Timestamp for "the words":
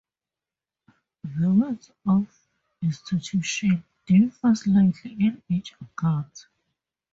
1.23-1.91